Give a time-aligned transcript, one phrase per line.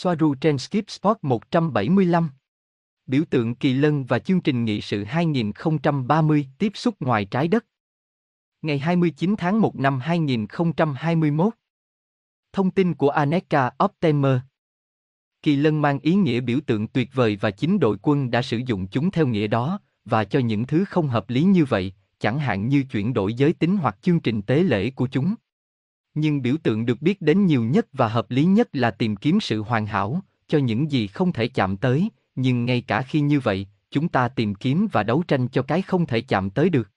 [0.00, 2.30] Soaru trên Skip Spot 175.
[3.06, 7.66] Biểu tượng kỳ lân và chương trình nghị sự 2030 tiếp xúc ngoài trái đất.
[8.62, 11.54] Ngày 29 tháng 1 năm 2021.
[12.52, 14.38] Thông tin của Aneka Optimer.
[15.42, 18.60] Kỳ lân mang ý nghĩa biểu tượng tuyệt vời và chính đội quân đã sử
[18.66, 22.38] dụng chúng theo nghĩa đó, và cho những thứ không hợp lý như vậy, chẳng
[22.38, 25.34] hạn như chuyển đổi giới tính hoặc chương trình tế lễ của chúng.
[26.20, 29.40] Nhưng biểu tượng được biết đến nhiều nhất và hợp lý nhất là tìm kiếm
[29.40, 33.40] sự hoàn hảo, cho những gì không thể chạm tới, nhưng ngay cả khi như
[33.40, 36.90] vậy, chúng ta tìm kiếm và đấu tranh cho cái không thể chạm tới được.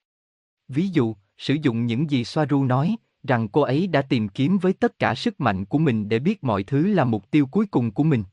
[0.67, 4.73] Ví dụ, sử dụng những gì Soaru nói, rằng cô ấy đã tìm kiếm với
[4.73, 7.91] tất cả sức mạnh của mình để biết mọi thứ là mục tiêu cuối cùng
[7.91, 8.23] của mình.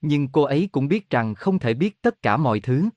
[0.00, 2.88] Nhưng cô ấy cũng biết rằng không thể biết tất cả mọi thứ.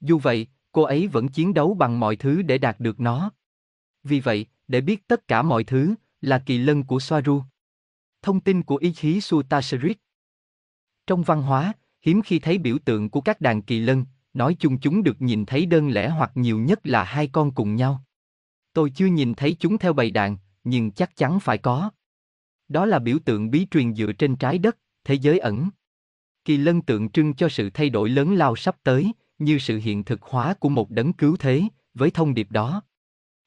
[0.00, 3.30] Dù vậy, cô ấy vẫn chiến đấu bằng mọi thứ để đạt được nó.
[4.04, 7.42] Vì vậy, để biết tất cả mọi thứ, là kỳ lân của Soaru.
[8.22, 9.98] Thông tin của ý khí Sutasarit
[11.06, 14.04] Trong văn hóa, hiếm khi thấy biểu tượng của các đàn kỳ lân,
[14.34, 17.76] nói chung chúng được nhìn thấy đơn lẻ hoặc nhiều nhất là hai con cùng
[17.76, 18.04] nhau.
[18.72, 21.90] Tôi chưa nhìn thấy chúng theo bầy đàn, nhưng chắc chắn phải có.
[22.68, 25.70] Đó là biểu tượng bí truyền dựa trên trái đất, thế giới ẩn.
[26.44, 30.04] Kỳ lân tượng trưng cho sự thay đổi lớn lao sắp tới, như sự hiện
[30.04, 31.62] thực hóa của một đấng cứu thế,
[31.94, 32.82] với thông điệp đó.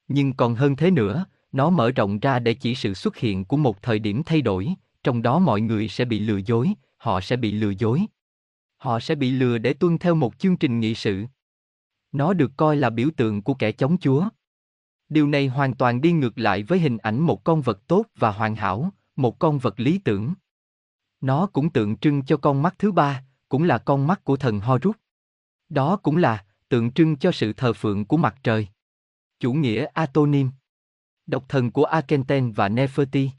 [0.07, 3.57] Nhưng còn hơn thế nữa, nó mở rộng ra để chỉ sự xuất hiện của
[3.57, 4.73] một thời điểm thay đổi,
[5.03, 8.05] trong đó mọi người sẽ bị lừa dối, họ sẽ bị lừa dối.
[8.77, 11.25] Họ sẽ bị lừa để tuân theo một chương trình nghị sự.
[12.11, 14.29] Nó được coi là biểu tượng của kẻ chống Chúa.
[15.09, 18.31] Điều này hoàn toàn đi ngược lại với hình ảnh một con vật tốt và
[18.31, 20.33] hoàn hảo, một con vật lý tưởng.
[21.21, 24.59] Nó cũng tượng trưng cho con mắt thứ ba, cũng là con mắt của thần
[24.59, 24.95] Horus.
[25.69, 28.67] Đó cũng là tượng trưng cho sự thờ phượng của mặt trời.
[29.39, 30.49] Chủ nghĩa Atonim.
[31.27, 33.29] Độc thần của Akenten và Neferti.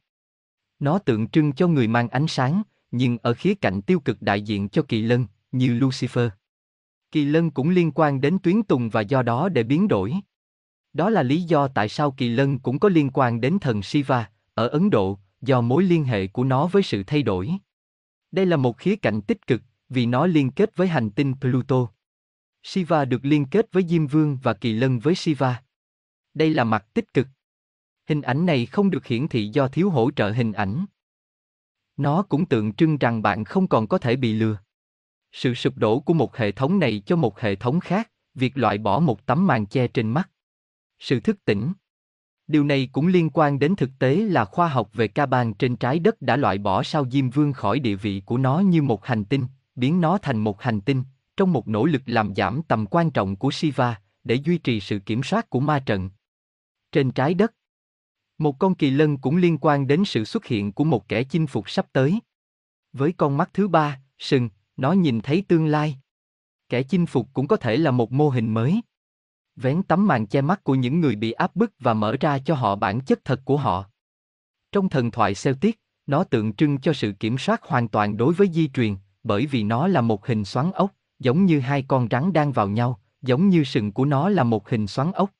[0.78, 4.42] Nó tượng trưng cho người mang ánh sáng, nhưng ở khía cạnh tiêu cực đại
[4.42, 6.30] diện cho kỳ lân, như Lucifer.
[7.12, 10.14] Kỳ lân cũng liên quan đến tuyến tùng và do đó để biến đổi.
[10.92, 14.30] Đó là lý do tại sao kỳ lân cũng có liên quan đến thần Shiva,
[14.54, 17.50] ở Ấn Độ, do mối liên hệ của nó với sự thay đổi.
[18.30, 21.88] Đây là một khía cạnh tích cực, vì nó liên kết với hành tinh Pluto.
[22.62, 25.62] Shiva được liên kết với Diêm Vương và Kỳ Lân với Shiva.
[26.34, 27.26] Đây là mặt tích cực.
[28.08, 30.84] Hình ảnh này không được hiển thị do thiếu hỗ trợ hình ảnh.
[31.96, 34.58] Nó cũng tượng trưng rằng bạn không còn có thể bị lừa.
[35.32, 38.78] Sự sụp đổ của một hệ thống này cho một hệ thống khác, việc loại
[38.78, 40.30] bỏ một tấm màn che trên mắt.
[40.98, 41.72] Sự thức tỉnh.
[42.46, 45.76] Điều này cũng liên quan đến thực tế là khoa học về ca bàn trên
[45.76, 49.06] trái đất đã loại bỏ sao Diêm Vương khỏi địa vị của nó như một
[49.06, 51.02] hành tinh, biến nó thành một hành tinh,
[51.36, 54.98] trong một nỗ lực làm giảm tầm quan trọng của Shiva, để duy trì sự
[54.98, 56.10] kiểm soát của ma trận.
[56.92, 57.54] Trên trái đất,
[58.38, 61.46] một con kỳ lân cũng liên quan đến sự xuất hiện của một kẻ chinh
[61.46, 62.20] phục sắp tới.
[62.92, 65.98] Với con mắt thứ ba, sừng, nó nhìn thấy tương lai.
[66.68, 68.80] Kẻ chinh phục cũng có thể là một mô hình mới.
[69.56, 72.54] Vén tấm màn che mắt của những người bị áp bức và mở ra cho
[72.54, 73.84] họ bản chất thật của họ.
[74.72, 78.48] Trong thần thoại Celtic, nó tượng trưng cho sự kiểm soát hoàn toàn đối với
[78.52, 82.32] di truyền, bởi vì nó là một hình xoắn ốc, giống như hai con rắn
[82.32, 85.30] đang vào nhau, giống như sừng của nó là một hình xoắn ốc.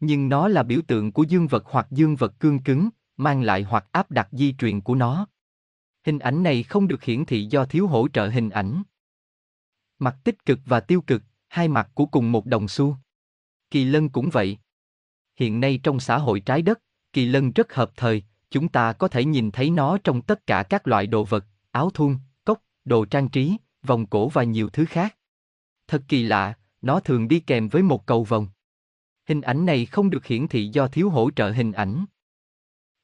[0.00, 3.62] Nhưng nó là biểu tượng của dương vật hoặc dương vật cương cứng, mang lại
[3.62, 5.26] hoặc áp đặt di truyền của nó.
[6.06, 8.82] Hình ảnh này không được hiển thị do thiếu hỗ trợ hình ảnh.
[9.98, 12.96] Mặt tích cực và tiêu cực, hai mặt của cùng một đồng xu.
[13.70, 14.58] Kỳ lân cũng vậy.
[15.36, 16.80] Hiện nay trong xã hội trái đất,
[17.12, 20.62] kỳ lân rất hợp thời, chúng ta có thể nhìn thấy nó trong tất cả
[20.62, 24.84] các loại đồ vật, áo thun, cốc, đồ trang trí, vòng cổ và nhiều thứ
[24.84, 25.16] khác.
[25.88, 28.48] Thật kỳ lạ, nó thường đi kèm với một cầu vòng.
[29.30, 32.04] Hình ảnh này không được hiển thị do thiếu hỗ trợ hình ảnh.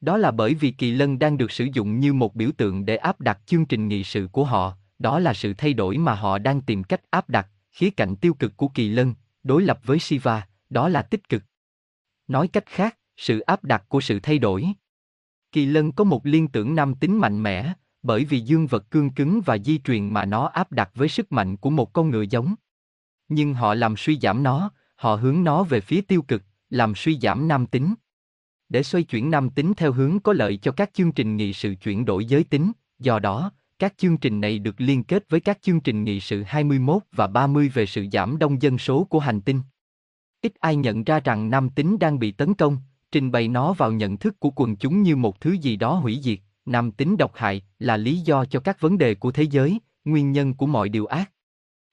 [0.00, 2.97] Đó là bởi vì kỳ lân đang được sử dụng như một biểu tượng để
[2.97, 6.38] áp đặt chương trình nghị sự của họ, đó là sự thay đổi mà họ
[6.38, 9.98] đang tìm cách áp đặt, khía cạnh tiêu cực của kỳ lân, đối lập với
[9.98, 11.42] Shiva, đó là tích cực.
[12.28, 14.66] Nói cách khác, sự áp đặt của sự thay đổi.
[15.53, 17.72] Kỳ lân có một liên tưởng nam tính mạnh mẽ,
[18.03, 21.32] bởi vì dương vật cương cứng và di truyền mà nó áp đặt với sức
[21.32, 22.55] mạnh của một con ngựa giống.
[23.28, 27.19] Nhưng họ làm suy giảm nó, họ hướng nó về phía tiêu cực, làm suy
[27.22, 27.94] giảm nam tính.
[28.69, 31.75] Để xoay chuyển nam tính theo hướng có lợi cho các chương trình nghị sự
[31.75, 35.58] chuyển đổi giới tính, do đó, các chương trình này được liên kết với các
[35.62, 39.40] chương trình nghị sự 21 và 30 về sự giảm đông dân số của hành
[39.40, 39.60] tinh.
[40.43, 42.78] Ít ai nhận ra rằng nam tính đang bị tấn công,
[43.12, 46.20] trình bày nó vào nhận thức của quần chúng như một thứ gì đó hủy
[46.22, 49.78] diệt, nam tính độc hại là lý do cho các vấn đề của thế giới,
[50.04, 51.31] nguyên nhân của mọi điều ác.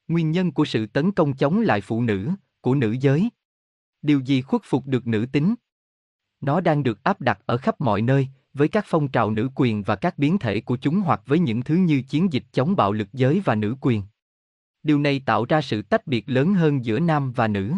[0.07, 2.29] Nguyên nhân của sự tấn công chống lại phụ nữ,
[2.63, 3.29] của nữ giới.
[4.01, 5.55] Điều gì khuất phục được nữ tính?
[6.41, 9.83] Nó đang được áp đặt ở khắp mọi nơi, với các phong trào nữ quyền
[9.83, 12.91] và các biến thể của chúng hoặc với những thứ như chiến dịch chống bạo
[12.91, 14.03] lực giới và nữ quyền.
[14.83, 17.73] Điều này tạo ra sự tách biệt lớn hơn giữa nam và nữ.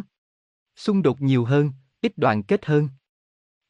[0.76, 1.72] Xung đột nhiều hơn,
[2.02, 2.90] ít đoàn kết hơn.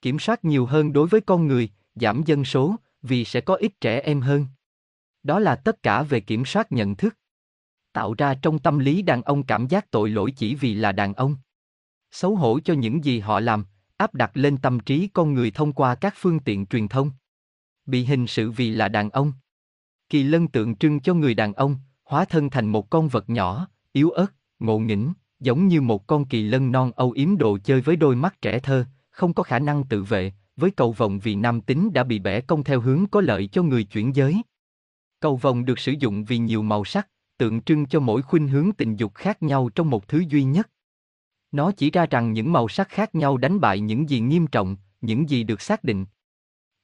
[0.02, 3.82] Kiểm soát nhiều hơn đối với con người, giảm dân số, vì sẽ có ít
[3.82, 4.46] trẻ em hơn.
[5.24, 7.18] Đó là tất cả về kiểm soát nhận thức.
[7.96, 11.14] Tạo ra trong tâm lý đàn ông cảm giác tội lỗi chỉ vì là đàn
[11.14, 11.36] ông.
[12.12, 13.66] Xấu hổ cho những gì họ làm,
[13.98, 17.12] áp đặt lên tâm trí con người thông qua các phương tiện truyền thông.
[17.86, 19.34] Bị hình sự vì là đàn ông.
[20.10, 23.68] Kỳ lân tượng trưng cho người đàn ông, hóa thân thành một con vật nhỏ,
[23.92, 27.82] yếu ớt, ngộ nghĩnh, giống như một con kỳ lân non âu yếm đồ chơi
[27.82, 31.36] với đôi mắt trẻ thơ, không có khả năng tự vệ, với cầu vồng vì
[31.36, 34.42] nam tính đã bị bẻ cong theo hướng có lợi cho người chuyển giới.
[35.20, 38.72] Cầu vồng được sử dụng vì nhiều màu sắc, tượng trưng cho mỗi khuynh hướng
[38.72, 40.70] tình dục khác nhau trong một thứ duy nhất.
[41.52, 44.78] Nó chỉ ra rằng những màu sắc khác nhau đánh bại những gì nghiêm trọng,
[45.02, 46.06] những gì được xác định.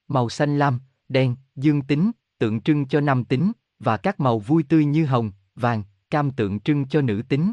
[0.08, 4.64] Màu xanh lam, đen, dương tính, tượng trưng cho nam tính, và các màu vui
[4.64, 7.52] tươi như hồng, vàng, cam tượng trưng cho nữ tính.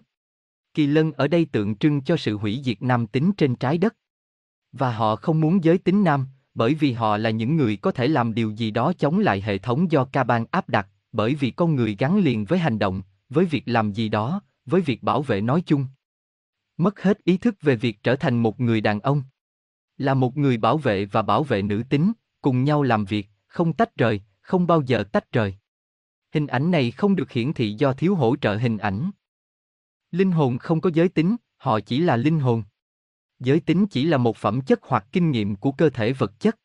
[0.75, 3.97] Kỳ lân ở đây tượng trưng cho sự hủy diệt nam tính trên trái đất.
[4.73, 8.09] Và họ không muốn giới tính nam, bởi vì họ là những người có thể
[8.09, 11.51] làm điều gì đó chống lại hệ thống do ca ban áp đặt, bởi vì
[11.51, 15.23] con người gắn liền với hành động, với việc làm gì đó, với việc bảo
[15.23, 15.87] vệ nói chung.
[16.77, 19.23] Mất hết ý thức về việc trở thành một người đàn ông.
[19.97, 23.73] Là một người bảo vệ và bảo vệ nữ tính, cùng nhau làm việc, không
[23.73, 25.55] tách rời, không bao giờ tách rời.
[26.35, 29.11] Hình ảnh này không được hiển thị do thiếu hỗ trợ hình ảnh.
[30.11, 32.63] Linh hồn không có giới tính, họ chỉ là linh hồn.
[33.39, 36.59] Giới tính chỉ là một phẩm chất hoặc kinh nghiệm của cơ thể vật chất.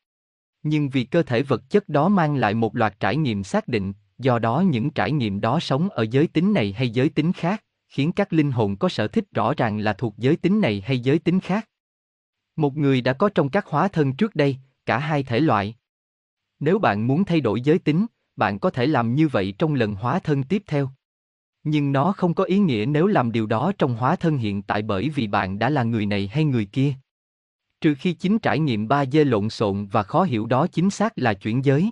[0.64, 3.94] Nhưng vì cơ thể vật chất đó mang lại một loạt trải nghiệm xác định,
[4.24, 7.64] do đó những trải nghiệm đó sống ở giới tính này hay giới tính khác,
[7.90, 11.00] khiến các linh hồn có sở thích rõ ràng là thuộc giới tính này hay
[11.00, 11.70] giới tính khác.
[12.56, 15.76] Một người đã có trong các hóa thân trước đây, cả hai thể loại.
[16.60, 18.06] Nếu bạn muốn thay đổi giới tính,
[18.36, 20.90] bạn có thể làm như vậy trong lần hóa thân tiếp theo.
[21.64, 24.82] Nhưng nó không có ý nghĩa nếu làm điều đó trong hóa thân hiện tại
[24.82, 26.94] bởi vì bạn đã là người này hay người kia.
[27.82, 31.14] Trừ khi chính trải nghiệm ba dê lộn xộn và khó hiểu đó chính xác
[31.16, 31.92] là chuyển giới.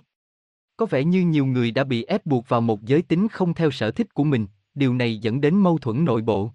[0.82, 3.70] Có vẻ như nhiều người đã bị ép buộc vào một giới tính không theo
[3.70, 6.50] sở thích của mình, điều này dẫn đến mâu thuẫn nội bộ.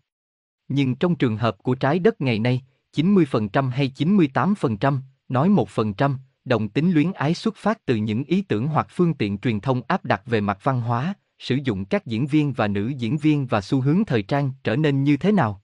[0.68, 2.62] Nhưng trong trường hợp của trái đất ngày nay,
[2.95, 6.15] 90% hay 98%, nói 1%,
[6.45, 9.81] đồng tính luyến ái xuất phát từ những ý tưởng hoặc phương tiện truyền thông
[9.88, 13.47] áp đặt về mặt văn hóa, sử dụng các diễn viên và nữ diễn viên
[13.47, 15.62] và xu hướng thời trang trở nên như thế nào.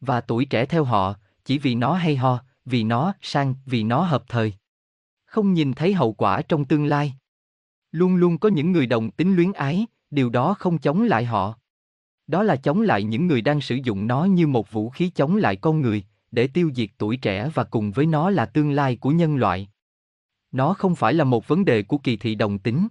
[0.00, 1.14] Và tuổi trẻ theo họ,
[1.44, 4.54] chỉ vì nó hay ho, vì nó sang, vì nó hợp thời.
[5.24, 7.14] Không nhìn thấy hậu quả trong tương lai.
[7.98, 11.58] Luôn luôn có những người đồng tính luyến ái, điều đó không chống lại họ.
[12.26, 15.36] Đó là chống lại những người đang sử dụng nó như một vũ khí chống
[15.36, 18.96] lại con người, để tiêu diệt tuổi trẻ và cùng với nó là tương lai
[18.96, 19.68] của nhân loại.
[20.52, 22.88] Nó không phải là một vấn đề của kỳ thị đồng tính.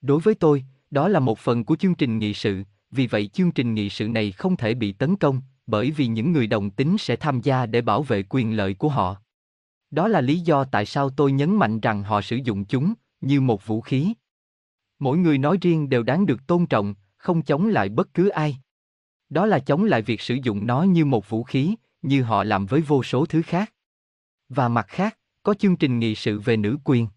[0.00, 3.52] Đối với tôi, đó là một phần của chương trình nghị sự, vì vậy chương
[3.52, 6.96] trình nghị sự này không thể bị tấn công, bởi vì những người đồng tính
[6.98, 9.16] sẽ tham gia để bảo vệ quyền lợi của họ.
[9.90, 13.40] Đó là lý do tại sao tôi nhấn mạnh rằng họ sử dụng chúng như
[13.40, 14.14] một vũ khí.
[14.98, 18.58] Mỗi người nói riêng đều đáng được tôn trọng, không chống lại bất cứ ai.
[19.28, 22.66] Đó là chống lại việc sử dụng nó như một vũ khí, như họ làm
[22.66, 23.72] với vô số thứ khác.
[24.48, 27.08] Và mặt khác, có chương trình nghị sự về nữ quyền.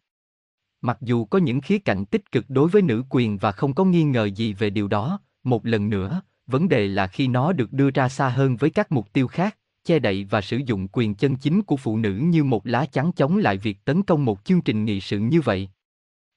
[0.82, 3.86] Mặc dù có những khía cạnh tích cực đối với nữ quyền và không có
[3.86, 7.74] nghi ngờ gì về điều đó, một lần nữa, vấn đề là khi nó được
[7.74, 11.16] đưa ra xa hơn với các mục tiêu khác, che đậy và sử dụng quyền
[11.16, 14.46] chân chính của phụ nữ như một lá chắn chống lại việc tấn công một
[14.46, 15.70] chương trình nghị sự như vậy.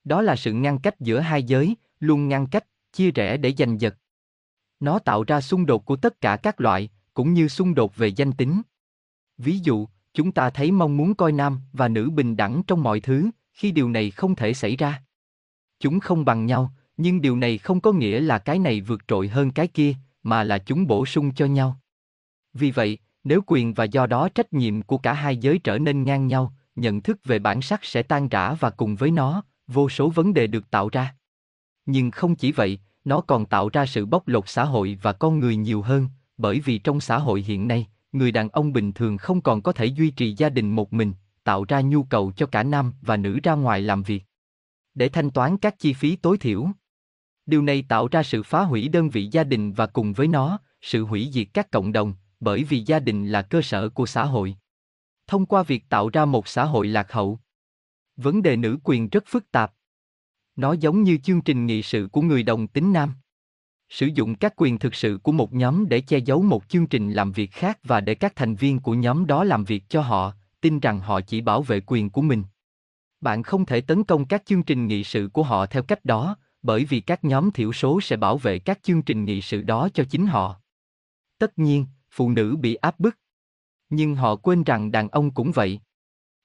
[0.05, 3.81] Đó là sự ngăn cách giữa hai giới, luôn ngăn cách, chia rẽ để giành
[3.81, 3.97] giật.
[4.81, 8.09] Nó tạo ra xung đột của tất cả các loại, cũng như xung đột về
[8.09, 8.63] danh tính.
[9.39, 13.01] Ví dụ, chúng ta thấy mong muốn coi nam và nữ bình đẳng trong mọi
[13.01, 15.03] thứ, khi điều này không thể xảy ra.
[15.81, 19.29] Chúng không bằng nhau, nhưng điều này không có nghĩa là cái này vượt trội
[19.29, 21.81] hơn cái kia, mà là chúng bổ sung cho nhau.
[22.53, 26.03] Vì vậy, nếu quyền và do đó trách nhiệm của cả hai giới trở nên
[26.05, 29.89] ngang nhau, nhận thức về bản sắc sẽ tan rã và cùng với nó, vô
[29.89, 31.15] số vấn đề được tạo ra.
[31.87, 35.39] Nhưng không chỉ vậy, nó còn tạo ra sự bóc lột xã hội và con
[35.39, 39.19] người nhiều hơn, bởi vì trong xã hội hiện nay, người đàn ông bình thường
[39.19, 41.13] không còn có thể duy trì gia đình một mình,
[41.45, 44.25] tạo ra nhu cầu cho cả nam và nữ ra ngoài làm việc.
[44.95, 46.67] Để thanh toán các chi phí tối thiểu.
[47.47, 50.59] Điều này tạo ra sự phá hủy đơn vị gia đình và cùng với nó,
[50.81, 54.25] sự hủy diệt các cộng đồng, bởi vì gia đình là cơ sở của xã
[54.25, 54.57] hội.
[55.27, 57.39] Thông qua việc tạo ra một xã hội lạc hậu.
[58.23, 59.73] Vấn đề nữ quyền rất phức tạp.
[60.57, 63.13] Nó giống như chương trình nghị sự của người đồng tính nam.
[63.89, 67.13] Sử dụng các quyền thực sự của một nhóm để che giấu một chương trình
[67.13, 70.33] làm việc khác và để các thành viên của nhóm đó làm việc cho họ,
[70.61, 72.43] tin rằng họ chỉ bảo vệ quyền của mình.
[73.21, 76.37] Bạn không thể tấn công các chương trình nghị sự của họ theo cách đó,
[76.63, 79.89] bởi vì các nhóm thiểu số sẽ bảo vệ các chương trình nghị sự đó
[79.95, 80.61] cho chính họ.
[81.39, 83.19] Tất nhiên, phụ nữ bị áp bức.
[83.91, 85.81] Nhưng họ quên rằng đàn ông cũng vậy.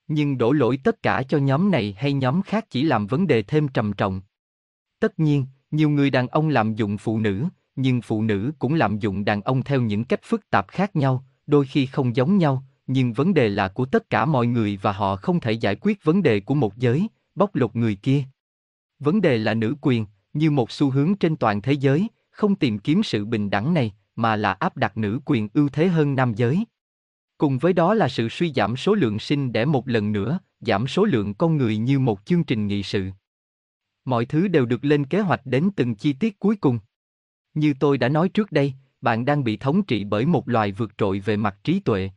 [0.08, 3.44] Nhưng đổ lỗi tất cả cho nhóm này hay nhóm khác chỉ làm vấn đề
[3.44, 4.22] thêm trầm trọng.
[5.00, 7.46] Tất nhiên, nhiều người đàn ông lạm dụng phụ nữ,
[7.76, 11.26] nhưng phụ nữ cũng lạm dụng đàn ông theo những cách phức tạp khác nhau,
[11.48, 14.92] đôi khi không giống nhau, nhưng vấn đề là của tất cả mọi người và
[14.92, 18.24] họ không thể giải quyết vấn đề của một giới, bóc lột người kia.
[19.00, 22.80] Vấn đề là nữ quyền, như một xu hướng trên toàn thế giới, không tìm
[22.80, 26.34] kiếm sự bình đẳng này, mà là áp đặt nữ quyền ưu thế hơn nam
[26.34, 26.66] giới.
[27.38, 30.88] Cùng với đó là sự suy giảm số lượng sinh đẻ một lần nữa, giảm
[30.88, 33.10] số lượng con người như một chương trình nghị sự.
[34.06, 36.80] Mọi thứ đều được lên kế hoạch đến từng chi tiết cuối cùng.
[37.54, 40.98] Như tôi đã nói trước đây, bạn đang bị thống trị bởi một loài vượt
[40.98, 42.10] trội về mặt trí tuệ.